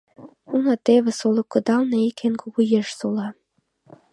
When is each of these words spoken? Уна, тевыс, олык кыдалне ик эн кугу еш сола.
Уна, 0.55 0.75
тевыс, 0.85 1.19
олык 1.27 1.47
кыдалне 1.53 1.97
ик 2.09 2.19
эн 2.27 2.33
кугу 2.41 2.61
еш 2.79 2.87
сола. 2.99 3.27